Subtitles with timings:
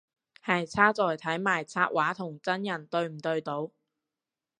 [0.43, 3.69] 係差在睇埋插畫同真人對唔對到